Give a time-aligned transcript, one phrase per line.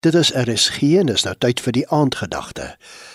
[0.00, 2.68] Dit is RSG en is nou tyd vir die aandgedagte.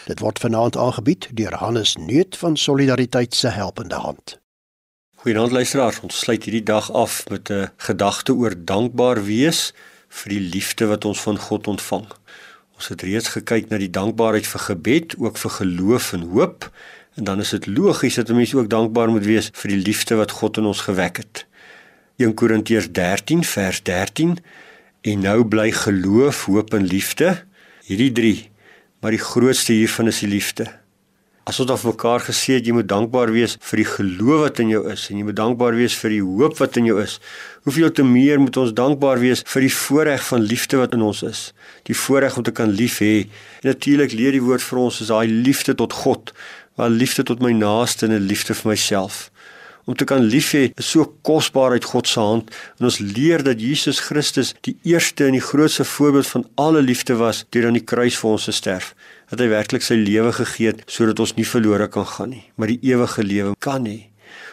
[0.04, 4.34] Dit word vanaand aangebied deur Hannes Neut van Solidariteit se helpende hand.
[5.24, 9.72] Goeienaand luisteraars, ons sluit hierdie dag af met 'n gedagte oor dankbaar wees
[10.10, 12.06] vir die liefde wat ons van God ontvang.
[12.76, 16.72] Ons het reeds gekyk na die dankbaarheid vir gebed, ook vir geloof en hoop,
[17.16, 20.16] en dan is dit logies dat 'n mens ook dankbaar moet wees vir die liefde
[20.16, 21.46] wat God in ons gewek het.
[22.18, 24.38] 1 Korintiërs 13 vers 13
[25.04, 27.34] En nou bly geloof, hoop en liefde,
[27.84, 28.38] hierdie 3,
[29.04, 30.70] maar die grootste hiervan is die liefde.
[31.44, 34.72] As ons af mekaar gesê het jy moet dankbaar wees vir die geloof wat in
[34.72, 37.18] jou is en jy moet dankbaar wees vir die hoop wat in jou is.
[37.68, 41.26] Hoeveel te meer moet ons dankbaar wees vir die voorreg van liefde wat in ons
[41.28, 41.44] is.
[41.84, 43.26] Die voorreg om te kan lief hê.
[43.60, 46.32] En natuurlik leer die woord vir ons is daai liefde tot God,
[46.80, 49.28] maar liefde tot my naaste en 'n liefde vir myself
[49.86, 52.54] om te kan lief hê is so kosbaar uit God se hand.
[52.80, 57.18] En ons leer dat Jesus Christus die eerste en die grootste voorbeeld van alle liefde
[57.20, 58.94] was deur aan die kruis vir ons te sterf.
[59.30, 62.72] Dat hy werklik sy lewe gegee het sodat ons nie verlore kan gaan nie maar
[62.72, 64.10] die ewige lewe kan hê.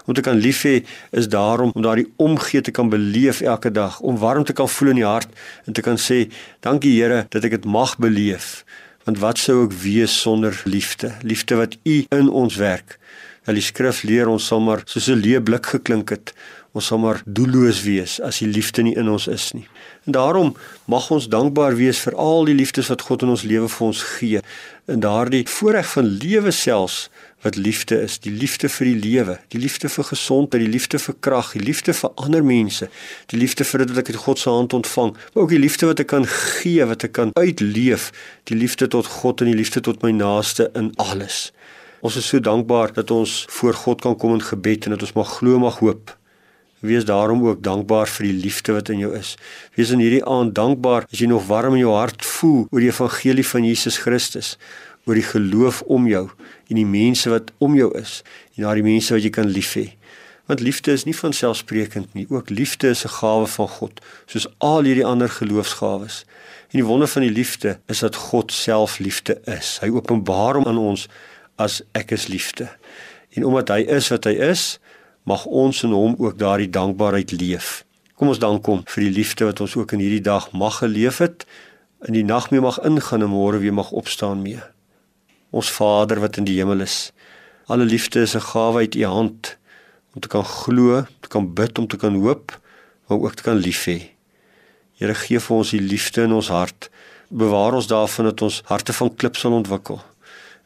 [0.06, 0.80] Om te kan lief hê
[1.16, 4.94] is daarom om daardie omgee te kan beleef elke dag om warm te kan voel
[4.94, 5.28] in die hart
[5.66, 6.24] en te kan sê
[6.66, 8.64] dankie Here dat ek dit mag beleef
[9.06, 11.14] want wat sou ek wees sonder liefde?
[11.24, 12.98] Liefde wat u in ons werk
[13.50, 16.30] Dat die skrif leer ons sal maar soos 'n leë blik geklink het.
[16.72, 19.66] Ons sal maar doelloos wees as die liefde nie in ons is nie.
[20.06, 20.54] En daarom
[20.86, 24.02] mag ons dankbaar wees vir al die liefdes wat God in ons lewe vir ons
[24.02, 24.40] gee.
[24.86, 27.10] En daardie voorreg van lewe selfs
[27.42, 31.14] wat liefde is, die liefde vir die lewe, die liefde vir gesondheid, die liefde vir
[31.20, 32.88] krag, die liefde vir ander mense,
[33.26, 35.86] die liefde vir dit wat ek uit God se hand ontvang, maar ook die liefde
[35.86, 38.12] wat ek kan gee, wat ek kan uitleef,
[38.44, 41.50] die liefde tot God en die liefde tot my naaste in alles.
[42.00, 45.12] Ons is so dankbaar dat ons voor God kan kom in gebed en dat ons
[45.18, 46.14] mag glo mag hoop.
[46.80, 49.34] Wees daarom ook dankbaar vir die liefde wat in jou is.
[49.76, 52.88] Wees in hierdie aand dankbaar as jy nog warm in jou hart voel oor die
[52.88, 54.54] evangelie van Jesus Christus,
[55.04, 56.30] oor die geloof om jou
[56.70, 58.22] en die mense wat om jou is
[58.56, 59.90] en daardie mense wat jy kan lief hê.
[60.48, 64.48] Want liefde is nie van selfsprekend nie, ook liefde is 'n gawe van God, soos
[64.58, 66.24] al hierdie ander geloofsgawes.
[66.72, 69.78] En die wonder van die liefde is dat God self liefde is.
[69.82, 71.08] Hy openbaar hom aan ons
[71.60, 72.68] as ek is liefde.
[73.36, 74.78] En omdat hy is wat hy is,
[75.28, 77.82] mag ons in hom ook daardie dankbaarheid leef.
[78.16, 81.20] Kom ons dank hom vir die liefde wat ons ook in hierdie dag mag geleef
[81.22, 81.46] het,
[82.08, 84.60] in die nag mee mag ingaan en môre weer mag opstaan mee.
[85.52, 87.12] Ons Vader wat in die hemel is,
[87.68, 89.56] alle liefde is 'n gawe uit u hand
[90.14, 92.58] om te kan glo, te kan bid, om te kan hoop,
[93.06, 94.10] maar ook te kan lief hê.
[94.98, 96.90] Here gee vir ons die liefde in ons hart.
[97.30, 100.00] Bewaar ons daarvan dat ons harte van klip sal ontwikkel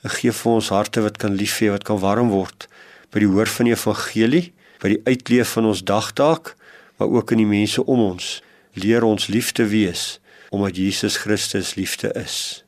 [0.09, 2.69] gee vir ons harte wat kan lief hê, wat kan warm word
[3.15, 6.57] by die hoor van die evangelie, by die uitleef van ons dagtaak,
[6.99, 8.43] maar ook in die mense om ons.
[8.75, 10.19] Leer ons lief te wees
[10.55, 12.65] omdat Jesus Christus liefde is.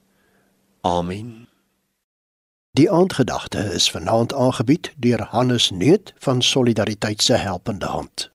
[0.83, 1.47] Amen.
[2.75, 8.31] Die aandgedagte is vanaand aangebied deur Hannes Neut van Solidariteit se helpende hand.